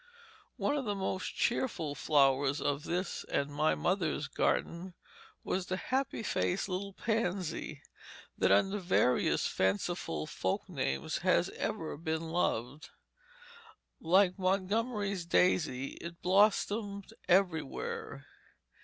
One 0.57 0.75
of 0.75 0.85
the 0.85 0.95
most 0.95 1.35
cheerful 1.35 1.93
flowers 1.93 2.59
of 2.59 2.85
this 2.85 3.23
and 3.25 3.41
of 3.51 3.55
my 3.55 3.75
mother's 3.75 4.27
garden 4.27 4.95
was 5.43 5.67
the 5.67 5.77
happy 5.77 6.23
faced 6.23 6.67
little 6.67 6.93
pansy 6.93 7.83
that 8.35 8.51
under 8.51 8.79
various 8.79 9.45
fanciful 9.45 10.25
folk 10.25 10.67
names 10.67 11.17
has 11.19 11.51
ever 11.51 11.97
been 11.97 12.29
loved. 12.31 12.89
Like 13.99 14.39
Montgomery's 14.39 15.23
daisy, 15.27 15.89
it 16.01 16.19
"blossomed 16.23 17.13
everywhere." 17.29 18.25